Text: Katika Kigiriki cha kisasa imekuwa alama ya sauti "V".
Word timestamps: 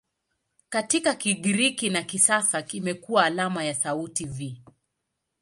Katika 0.69 1.13
Kigiriki 1.15 1.91
cha 1.91 2.03
kisasa 2.03 2.65
imekuwa 2.67 3.25
alama 3.25 3.63
ya 3.63 3.75
sauti 3.75 4.25
"V". 4.25 4.61